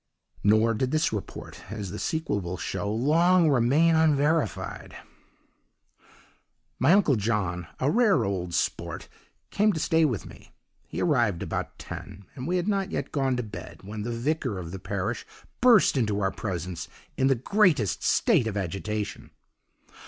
[0.43, 4.97] "Nor did this report, as the sequel will show, long remain unverified.
[6.79, 9.07] "My uncle John, a rare old 'sport,'
[9.51, 10.53] came to stay with me.
[10.87, 14.57] He arrived about ten, and we had not yet gone to bed when the vicar
[14.57, 15.23] of the parish
[15.61, 19.29] burst into our presence in the greatest state of agitation.